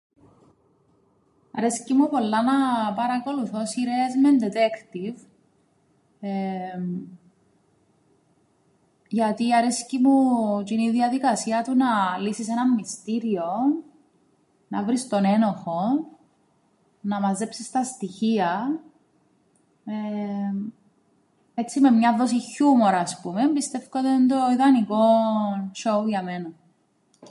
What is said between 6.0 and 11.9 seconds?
εεε γιατί αρέσκει μου τζ̆είνη η διαδικασία του